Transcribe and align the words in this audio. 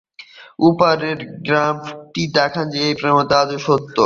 উপরের 0.59 1.19
গ্রাফটি 1.45 2.23
দেখায় 2.37 2.69
যে 2.73 2.79
এই 2.87 2.95
প্রবণতা 2.99 3.35
আজও 3.43 3.59
সত্য। 3.67 3.97